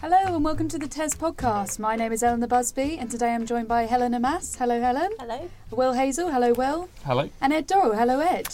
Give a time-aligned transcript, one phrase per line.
[0.00, 1.78] Hello and welcome to the TES podcast.
[1.78, 4.54] My name is Eleanor Busby and today I'm joined by Helen Amass.
[4.54, 5.10] Hello, Helen.
[5.18, 5.50] Hello.
[5.70, 6.32] Will Hazell.
[6.32, 6.88] Hello, Will.
[7.04, 7.28] Hello.
[7.40, 7.96] And Ed Dorrell.
[7.96, 8.48] Hello, Ed.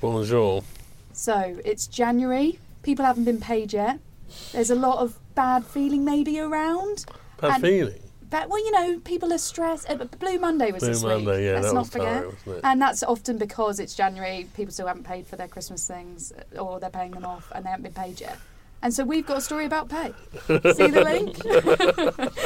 [0.00, 0.62] Bonjour.
[1.12, 2.58] So it's January.
[2.82, 3.98] People haven't been paid yet.
[4.52, 7.06] There's a lot of bad feeling maybe around.
[7.40, 8.00] Bad And- feeling.
[8.28, 9.90] But well, you know, people are stressed.
[9.90, 11.46] Uh, Blue Monday was Blue this Monday, week.
[11.46, 12.08] yeah, Let's that not was forget.
[12.22, 12.60] thorough, wasn't it?
[12.62, 14.46] And that's often because it's January.
[14.54, 17.64] People still haven't paid for their Christmas things, uh, or they're paying them off, and
[17.64, 18.38] they haven't been paid yet.
[18.82, 20.14] And so we've got a story about pay.
[20.46, 21.44] See the link?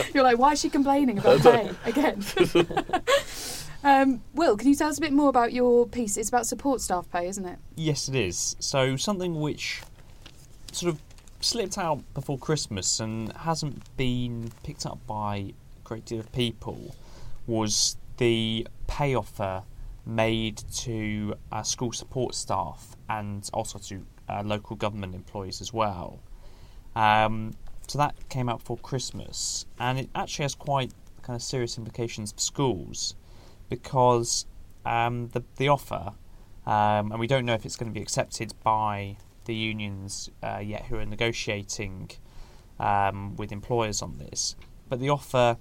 [0.15, 2.25] You're like, why is she complaining about pay again?
[3.85, 6.17] um, Will, can you tell us a bit more about your piece?
[6.17, 7.59] It's about support staff pay, isn't it?
[7.77, 8.57] Yes, it is.
[8.59, 9.83] So something which
[10.73, 11.01] sort of
[11.41, 16.97] slipped out before Christmas and hasn't been picked up by a great deal of people
[17.47, 19.63] was the pay offer
[20.07, 26.21] made to uh, school support staff and also to uh, local government employees as well.
[26.97, 27.55] Um,
[27.87, 30.93] so that came out for Christmas, and it actually has quite
[31.23, 33.15] kind of serious implications for schools
[33.69, 34.47] because
[34.85, 36.13] um, the the offer,
[36.67, 40.61] um, and we don't know if it's going to be accepted by the unions uh,
[40.63, 42.11] yet, who are negotiating
[42.79, 44.57] um, with employers on this.
[44.89, 45.59] But the offer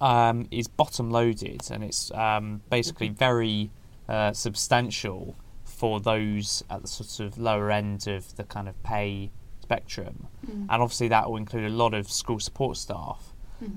[0.00, 3.70] um, is bottom loaded, and it's um, basically very
[4.08, 9.30] uh, substantial for those at the sort of lower end of the kind of pay
[9.76, 13.32] spectrum, and obviously that will include a lot of school support staff.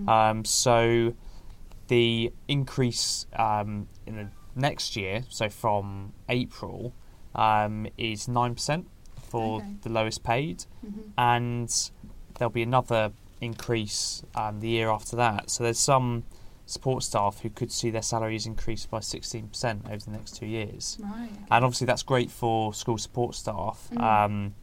[0.08, 1.14] Um, so
[1.88, 6.94] the increase um, in the next year, so from April,
[7.36, 8.88] um, is nine percent
[9.30, 9.76] for Okay.
[9.84, 11.02] the lowest paid, Mm-hmm.
[11.18, 11.70] and
[12.38, 15.50] there'll be another increase um, the year after that.
[15.52, 16.24] So there's some
[16.66, 20.48] support staff who could see their salaries increase by sixteen percent over the next two
[20.48, 21.30] years, Right.
[21.52, 23.88] and obviously that's great for school support staff.
[23.94, 24.02] Mm.
[24.02, 24.56] Um,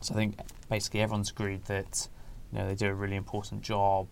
[0.00, 2.08] so I think basically everyone's agreed that
[2.52, 4.08] you know they do a really important job,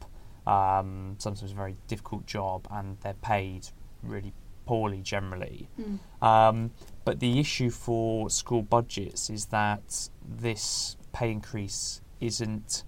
[0.47, 3.69] um, sometimes a very difficult job, and they're paid
[4.03, 4.33] really
[4.67, 5.69] poorly generally.
[5.81, 6.23] Mm.
[6.23, 6.71] Um,
[7.05, 12.85] but the issue for school budgets is that this pay increase isn't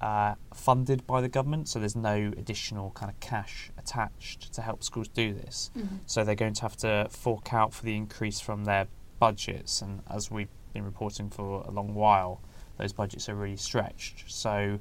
[0.00, 4.82] uh, funded by the government, so there's no additional kind of cash attached to help
[4.82, 5.70] schools do this.
[5.76, 6.00] Mhm.
[6.06, 8.88] So they're going to have to fork out for the increase from their
[9.18, 12.40] budgets, and as we've been reporting for a long while,
[12.78, 14.30] those budgets are really stretched.
[14.30, 14.78] So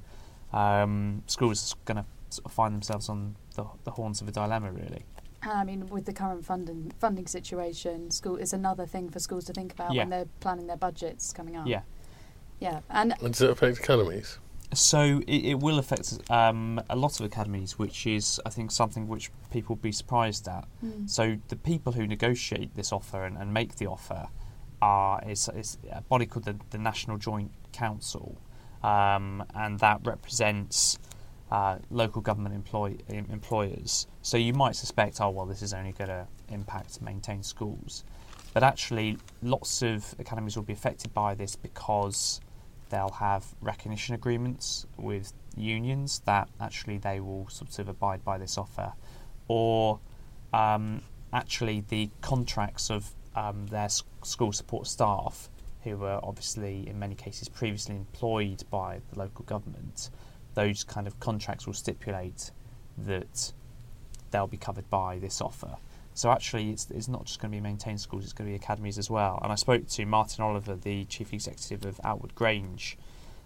[0.54, 4.32] um, schools are going to sort of find themselves on the, the horns of a
[4.32, 5.06] dilemma, really.
[5.42, 9.54] I mean, with the current funding funding situation, school is another thing for schools to
[9.54, 10.02] think about Yeah.
[10.02, 11.68] when they're planning their budgets coming up.
[11.68, 11.82] Yeah.
[12.60, 14.40] Yeah, and And does it affect academies?
[14.74, 19.08] So it, it will affect um, a lot of academies, which is, I think, something
[19.08, 20.66] which people will be surprised at.
[20.84, 21.10] Mm.
[21.10, 24.30] So the people who negotiate this offer and, and make the offer
[24.86, 28.38] are is, is a body called the, the National Joint Council,
[28.84, 31.00] um, and that represents
[31.52, 34.06] uh, local government employ, em- employers.
[34.22, 38.04] So you might suspect, oh well, this is only going to impact maintain schools,
[38.54, 42.40] but actually, lots of academies will be affected by this because
[42.90, 48.56] they'll have recognition agreements with unions that actually they will sort of abide by this
[48.56, 48.94] offer,
[49.48, 50.00] or
[50.54, 51.02] um,
[51.34, 55.50] actually the contracts of um, their school support staff,
[55.84, 60.10] who were obviously in many cases previously employed by the local government,
[60.56, 62.52] those kind of contracts will stipulate
[62.98, 63.54] that
[64.32, 65.78] they'll be covered by this offer.
[66.14, 68.56] So actually, it's, it's not just going to be maintained schools; it's going to be
[68.56, 69.40] academies as well.
[69.44, 72.98] And I spoke to Martin Oliver, the chief executive of Outwood Grange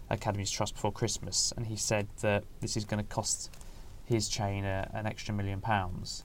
[0.08, 3.50] Academies Trust before Christmas, and he said that this is going to cost
[4.04, 6.24] his chain a, an extra million pounds.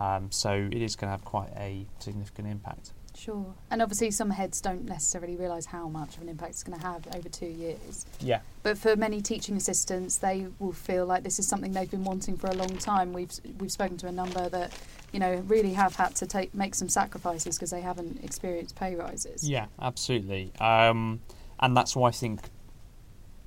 [0.00, 2.92] Um, so it is going to have quite a significant impact.
[3.16, 3.54] Sure.
[3.70, 6.84] And obviously, some heads don't necessarily realise how much of an impact it's going to
[6.84, 8.06] have over two years.
[8.20, 8.40] Yeah.
[8.64, 12.36] But for many teaching assistants, they will feel like this is something they've been wanting
[12.36, 13.12] for a long time.
[13.12, 14.72] We've we've spoken to a number that
[15.12, 18.96] you know really have had to take make some sacrifices because they haven't experienced pay
[18.96, 19.48] rises.
[19.48, 20.52] Yeah, absolutely.
[20.58, 21.20] Um,
[21.60, 22.50] and that's why I think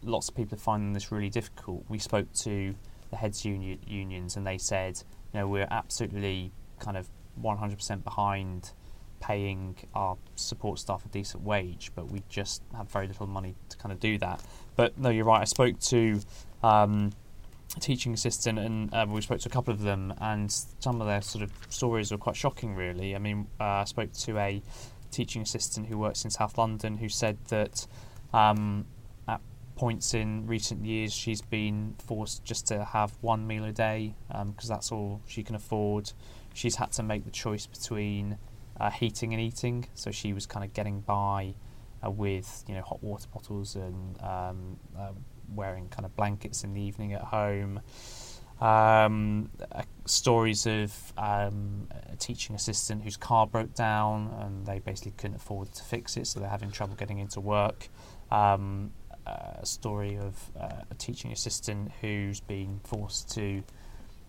[0.02, 1.84] lots of people are finding this really difficult.
[1.90, 2.74] We spoke to
[3.10, 5.02] the heads union, unions, and they said,
[5.34, 7.10] you know, we're absolutely kind of
[7.42, 8.72] 100% behind
[9.20, 13.78] paying our support staff a decent wage, but we just have very little money to
[13.78, 14.42] kind of do that.
[14.76, 15.42] But no, you're right.
[15.42, 16.20] I spoke to
[16.64, 17.12] um,
[17.76, 21.08] a teaching assistant, and uh, we spoke to a couple of them, and some of
[21.08, 22.76] their sort of stories were quite shocking.
[22.76, 24.62] Really, I mean, uh, I spoke to a
[25.12, 27.88] teaching assistant who works in South London who said that
[28.34, 28.86] um,
[29.78, 34.16] points in recent years she's been forced just to have one meal a day
[34.46, 36.12] because that's all she can afford.
[36.54, 38.38] She's had to make the choice between
[38.80, 41.54] uh, heating and eating, so she was kind of getting by
[42.06, 45.12] uh, with you know hot water bottles and um, uh,
[45.54, 47.80] wearing kind of blankets in the evening at home.
[48.60, 55.14] Um, uh, stories of um, a teaching assistant whose car broke down and they basically
[55.16, 57.90] couldn't afford to fix it, so they're having trouble getting into work.
[58.32, 58.92] Um,
[59.28, 63.64] a story of uh, a teaching assistant who's been forced to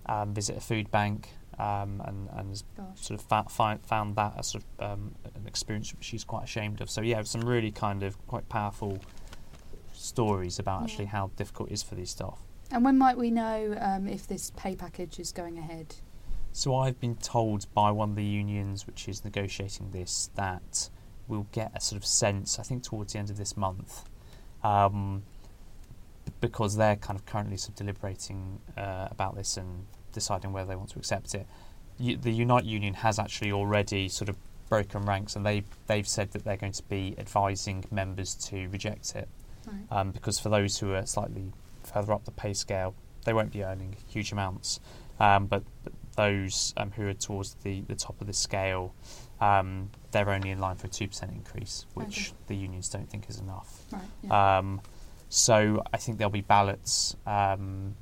[0.07, 1.29] um, visit a food bank
[1.59, 2.87] um, and, and Gosh.
[3.01, 6.45] sort of fa- fi- found that as sort of um, an experience which she's quite
[6.45, 6.91] ashamed of.
[6.91, 8.99] So yeah, some really kind of quite powerful
[9.93, 12.39] stories about actually how difficult it is for these staff.
[12.71, 15.95] And when might we know um, if this pay package is going ahead?
[16.53, 20.91] So I've been told by one of the unions, which is negotiating this, that
[21.27, 22.59] we'll get a sort of sense.
[22.59, 24.05] I think towards the end of this month,
[24.63, 25.23] um,
[26.41, 30.77] because they're kind of currently sort of deliberating uh, about this and deciding whether they
[30.77, 31.47] want to accept it.
[31.99, 34.37] U- the Unite Union has actually already sort of
[34.69, 39.15] broken ranks, and they they've said that they're going to be advising members to reject
[39.17, 39.29] it
[39.67, 39.77] Right.
[39.91, 41.53] um, because for those who are slightly
[41.83, 42.95] further up the pay scale,
[43.25, 44.79] they won't be earning huge amounts.
[45.21, 45.63] Um, but,
[46.17, 48.93] those um, who are towards the, the top of the scale,
[49.41, 52.37] um, they're only in line for a 2% increase, which Okay.
[52.49, 53.85] the unions don't think is enough.
[53.93, 54.03] Right.
[54.25, 54.59] Yeah.
[54.59, 54.81] Um,
[55.29, 57.95] so I think there'll be ballots, um,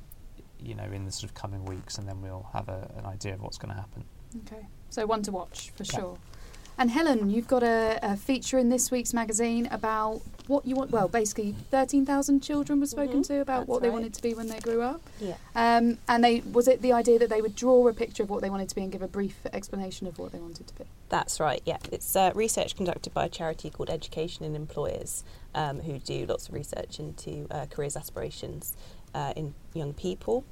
[0.59, 3.35] you know, in the sort of coming weeks, and then we'll have a, an idea
[3.35, 4.03] of what's going to happen.
[4.47, 4.65] okay.
[4.89, 5.99] So one to watch for Yeah.
[5.99, 6.17] sure.
[6.79, 10.91] And Helen, you've got a, a feature in this week's magazine about what you want.
[10.91, 13.93] Well, basically, thirteen thousand children were spoken Mhm, to about that's what they right.
[13.93, 15.01] wanted to be when they grew up.
[15.19, 15.37] Yeah.
[15.55, 18.41] Um, and they was it the idea that they would draw a picture of what
[18.41, 20.83] they wanted to be and give a brief explanation of what they wanted to be.
[21.09, 21.77] That's right, yeah.
[21.91, 25.23] It's uh, research conducted by a charity called Education and Employers,
[25.55, 28.77] um, who do lots of research into uh, careers aspirations
[29.15, 30.43] uh, in young people.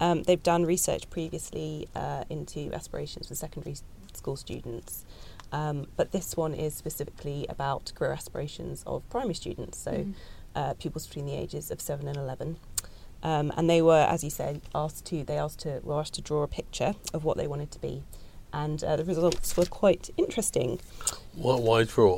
[0.00, 3.76] Um, they've done research previously uh, into aspirations for secondary
[4.12, 5.04] school students,
[5.58, 10.14] um, but this one is specifically about career aspirations of primary students, so Mm.
[10.58, 12.50] uh, pupils between the ages of seven and eleven.
[13.22, 16.22] Um, and they were, as you said, asked to they asked to were asked to
[16.30, 17.94] draw a picture of what they wanted to be,
[18.52, 20.70] and uh, the results were quite interesting.
[21.44, 22.16] Why, why draw?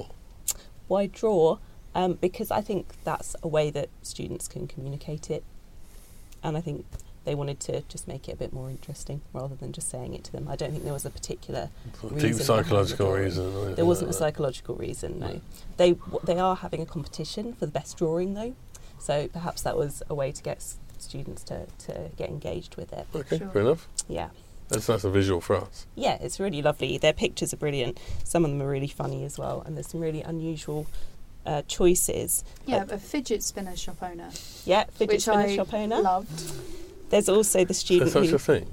[0.89, 1.59] Why draw?
[1.95, 5.43] Um, because I think that's a way that students can communicate it,
[6.43, 6.85] and I think
[7.27, 10.25] they wanted to just make it a bit more interesting rather than just saying it
[10.25, 10.47] to them.
[10.49, 11.69] I don't think there was a particular
[12.01, 13.25] Deep Reason behind psychological drawing.
[13.25, 13.75] reason.
[13.75, 14.19] there wasn't a like that.
[14.19, 15.19] psychological reason.
[15.19, 15.41] No, No.
[15.77, 18.55] they w- they are having a competition for the best drawing though,
[18.99, 22.93] so perhaps that was a way to get s- students to, to get engaged with
[22.93, 23.07] it.
[23.15, 23.49] Okay, Sure.
[23.49, 23.87] fair enough.
[24.09, 24.29] Yeah.
[24.69, 25.87] That's, that's a visual for us.
[25.95, 26.97] Yeah, it's really lovely.
[26.99, 28.01] Their pictures are brilliant.
[28.25, 30.87] Some of them are really funny as well, and there's some really unusual
[31.45, 32.43] uh, choices.
[32.67, 34.31] Yeah, a fidget spinner shop owner,
[34.65, 36.01] Yeah, fidget which spinner I shop owner.
[36.01, 36.53] loved.
[37.11, 38.37] There's also the There's student such who.
[38.37, 38.71] a thing.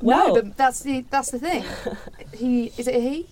[0.00, 1.64] well, no, but that's the that's the thing.
[2.34, 3.28] he is it he?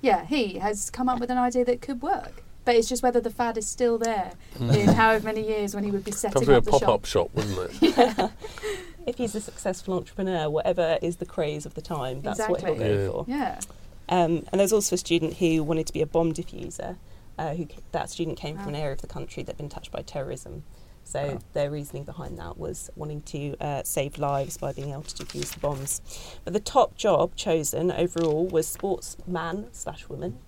[0.00, 2.42] Yeah, he has come up with an idea that could work.
[2.64, 5.90] But it's just whether the fad is still there in however many years when he
[5.90, 6.88] would be setting Probably a up the pop shop.
[6.90, 8.30] up shop, wouldn't it?
[9.06, 12.76] if he's a successful entrepreneur, whatever is the craze of the time, that's what he'll
[12.76, 13.10] go Yeah.
[13.10, 13.24] for.
[13.26, 13.60] Yeah.
[14.08, 16.96] Um, and there's also a student who wanted to be a bomb diffuser.
[17.38, 19.90] Uh, who that student came from an area of the country that had been touched
[19.90, 20.62] by terrorism.
[21.04, 21.38] So Wow.
[21.52, 25.52] their reasoning behind that was wanting to uh, save lives by being able to defuse
[25.54, 26.00] the bombs.
[26.44, 30.38] But the top job chosen overall was sportsman slash woman,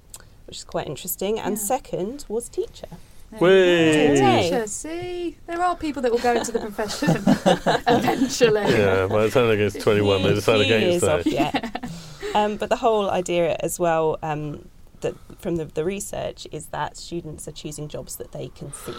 [0.47, 1.39] which is quite interesting.
[1.39, 1.63] And Yeah.
[1.63, 2.87] second was teacher.
[3.31, 4.13] There Whey!
[4.15, 4.27] you go.
[4.27, 4.43] Yay.
[4.45, 7.11] Teacher, see, there are people that will go into the profession
[7.89, 8.61] eventually.
[8.63, 11.19] yeah, by the time they get to 21, they Few- decide few against years that.
[11.21, 11.91] off yet.
[12.35, 14.69] um, but the whole idea as well um,
[15.05, 18.95] that from the, the research is that students are choosing jobs that they can see.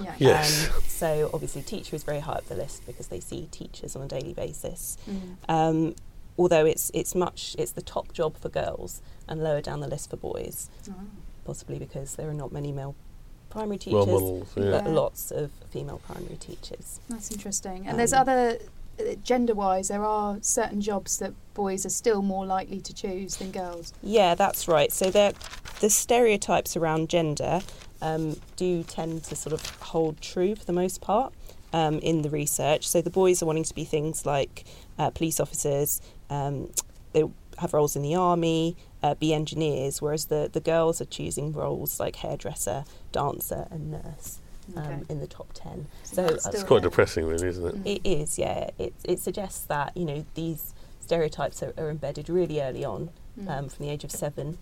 [0.00, 0.14] Yeah.
[0.18, 0.68] Yes.
[0.68, 4.02] Um, so obviously, teacher is very high up the list because they see teachers on
[4.02, 4.98] a daily basis.
[5.10, 5.36] Mm.
[5.48, 5.94] Um,
[6.36, 10.10] although it's it's much it's the top job for girls and lower down the list
[10.10, 10.94] for boys, Oh.
[11.44, 12.94] possibly because there are not many male
[13.50, 14.70] primary teachers, Role models, yeah.
[14.72, 14.90] but Yeah.
[14.90, 17.00] lots of female primary teachers.
[17.08, 17.80] That's interesting.
[17.86, 18.58] And Um, there's other,
[19.22, 23.50] gender wise, there are certain jobs that boys are still more likely to choose than
[23.50, 23.92] girls.
[24.02, 24.92] Yeah, that's right.
[24.92, 25.34] So the
[25.90, 27.60] stereotypes around gender
[28.00, 31.32] um, do tend to sort of hold true for the most part
[31.72, 32.86] um, in the research.
[32.88, 34.64] So the boys are wanting to be things like
[34.98, 36.00] uh, police officers.
[36.30, 36.70] Um,
[37.12, 37.24] they
[37.58, 42.00] have roles in the army, uh, be engineers, whereas the, the girls are choosing roles
[42.00, 44.40] like hairdresser, dancer, and nurse
[44.76, 45.02] um, Okay.
[45.08, 45.86] in the top ten.
[46.04, 46.90] So So It's quite there.
[46.90, 47.84] depressing, really, isn't it?
[47.84, 47.96] Mm.
[47.96, 48.70] it is, yeah.
[48.78, 53.48] It it suggests that you know these stereotypes are, are embedded really early on Mm.
[53.50, 54.58] um, from the age of seven,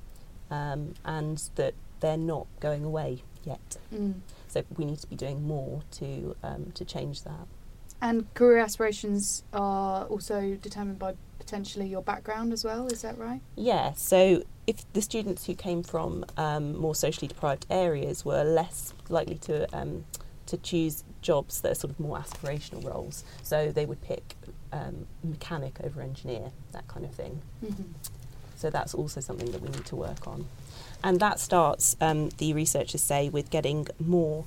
[0.50, 3.76] um, and that they're not going away yet.
[3.94, 4.14] Mm.
[4.48, 7.46] So we need to be doing more to um, to change that.
[8.02, 13.40] And career aspirations are also determined by potentially your background as well, is that right?
[13.56, 13.92] Yeah.
[13.94, 19.38] So if the students who came from um, more socially deprived areas were less likely
[19.38, 20.04] to um,
[20.46, 23.24] to choose jobs that are sort of more aspirational roles.
[23.44, 24.34] So they would pick
[24.72, 27.40] um, mechanic over engineer, that kind of thing.
[27.64, 27.84] Mhm.
[28.56, 30.46] So that's also something that we need to work on.
[31.04, 34.44] And that starts, um, the researchers say, with getting more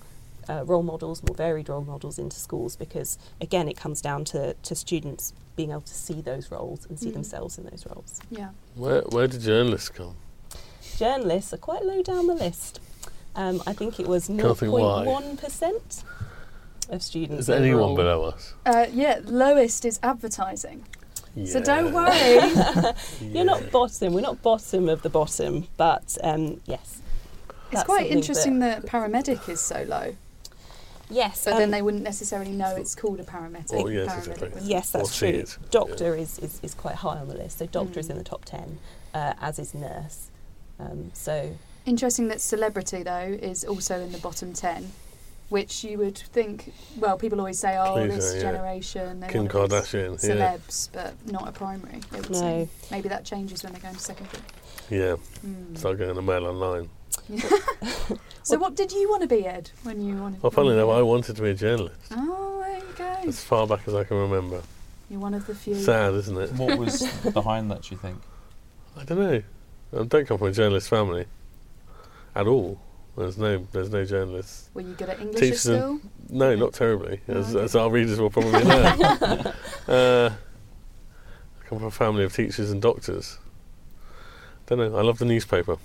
[0.50, 4.54] uh, role models, more varied role models into schools because, again, it comes down to,
[4.54, 7.14] to students being able to see those roles and see Mm.
[7.14, 8.20] themselves in those roles.
[8.30, 8.50] Yeah.
[8.76, 10.16] Where where did journalists come?
[10.98, 12.80] Journalists are quite low down the list.
[13.36, 15.06] Um, I think it was Can't think why.
[15.06, 16.04] 0.1%
[16.90, 17.42] of students.
[17.42, 17.96] Is there anyone overall.
[17.96, 18.54] below us?
[18.66, 20.86] Uh, yeah, lowest is advertising.
[21.46, 22.84] So don't Yeah.
[22.84, 22.94] worry.
[23.34, 24.14] You're not bottom.
[24.14, 27.02] We're not bottom of the bottom, but um, yes.
[27.72, 30.16] It's quite something interesting that, paramedic is so low,
[31.10, 33.72] Yes, but um, then they wouldn't necessarily know it's called a paramedic.
[33.72, 34.62] Well, yes, paramedic exactly.
[34.64, 35.40] Yes, that's Or see true.
[35.42, 37.60] it, Doctor is, is, is quite high on the list.
[37.60, 38.12] So doctor is Mm.
[38.12, 38.80] in the top ten,
[39.14, 40.30] uh, as is nurse.
[40.80, 44.92] Um, so Interesting that celebrity though is also in the bottom ten,
[45.50, 46.74] which you would think.
[46.98, 48.42] Well, people always say, "Oh, Please, this yeah.
[48.42, 50.28] generation, they Kim want to be Kardashian.
[50.28, 50.58] Yeah.
[50.58, 51.98] celebs," but not a primary.
[51.98, 52.40] It would No.
[52.40, 52.70] seem.
[52.90, 54.42] Maybe that changes when they go into secondary.
[54.90, 55.16] Yeah.
[55.46, 55.78] Mm.
[55.78, 56.90] Start going to mail online.
[58.44, 60.42] so, what did you want to be, Ed, when you wanted?
[60.44, 63.28] Well, funnily when you enough, I wanted to be a journalist Oh, there you go.
[63.30, 64.62] as far back as I can remember.
[65.10, 65.76] You're one of the few.
[65.76, 66.52] Sad, isn't it?
[66.54, 67.02] What was
[67.32, 67.84] behind that?
[67.84, 68.18] Do you think?
[68.98, 69.44] I don't know.
[70.00, 71.26] I don't come from a journalist family
[72.36, 72.80] at all.
[73.18, 74.70] There's no, there's no journalists.
[74.74, 76.02] Were you good at English Teachers at school?
[76.30, 77.64] No, not terribly, Oh, as, okay.
[77.64, 78.74] as our readers will probably know.
[79.88, 83.38] uh, I come from a family of teachers and doctors.
[84.66, 84.98] Don't know.
[84.98, 85.78] I love the newspaper.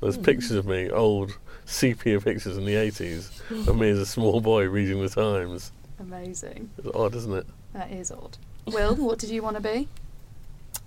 [0.00, 0.22] There's Mm.
[0.24, 3.30] pictures of me, old sepia pictures in the 80s,
[3.68, 5.72] of me as a small boy reading the Times.
[5.98, 6.70] Amazing.
[6.78, 7.46] It's odd, isn't it?
[7.74, 8.38] That is odd.
[8.66, 9.88] Will, what did you want to be?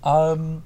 [0.03, 0.63] Um,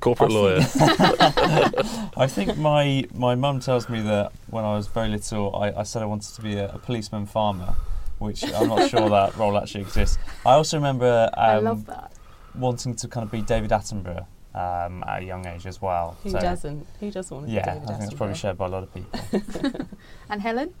[0.00, 0.58] Corporate I lawyer.
[2.16, 5.82] I think my my mum tells me that when I was very little, I, I
[5.84, 7.74] said I wanted to be a, a policeman farmer,
[8.18, 10.18] which I'm not sure that role actually exists.
[10.44, 12.12] I also remember I um, love that.
[12.54, 16.16] wanting to kind of be David Attenborough um, at a young age as well.
[16.22, 16.86] who So, doesn't?
[17.00, 18.94] Who doesn't want to Yeah, be I think it's probably shared by a lot of
[18.94, 19.20] people.
[20.30, 20.74] And Helen?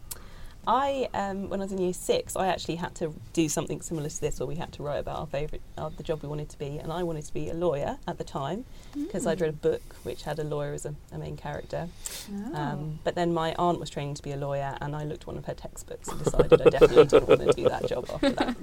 [0.66, 4.08] I, um, when I was in year six, I actually had to do something similar
[4.08, 6.48] to this, where we had to write about our favourite, uh, the job we wanted
[6.50, 8.64] to be, and I wanted to be a lawyer at the time
[8.94, 11.88] because I'd read a book which had a lawyer as a, a main character.
[12.32, 12.54] Oh.
[12.54, 15.26] Um, but then my aunt was training to be a lawyer, and I looked at
[15.26, 18.30] one of her textbooks and decided I definitely didn't want to do that job after
[18.30, 18.56] that.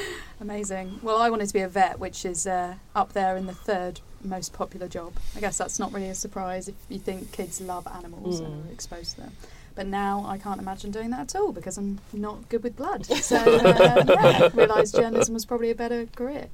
[0.40, 1.00] Amazing.
[1.02, 4.00] Well, I wanted to be a vet, which is uh, up there in the third
[4.24, 5.12] most popular job.
[5.36, 8.68] I guess that's not really a surprise if you think kids love animals and Mm.
[8.68, 9.32] are exposed to them.
[9.74, 13.06] But now I can't imagine doing that at all because I'm not good with blood.
[13.22, 16.46] So uh, yeah, realised journalism was probably a better career.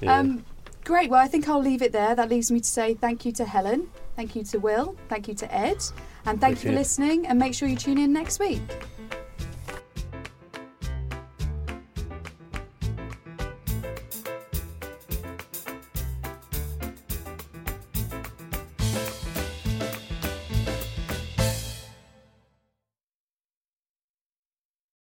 [0.00, 0.18] Yeah.
[0.18, 0.44] Um,
[0.84, 1.08] great.
[1.08, 2.14] Well, I think I'll leave it there.
[2.14, 5.34] That leaves me to say thank you to Helen, thank you to Will, thank you
[5.34, 5.78] to Ed,
[6.26, 6.74] and thank, Thank you for you.
[6.74, 7.26] listening.
[7.26, 8.60] And make sure you tune in next week.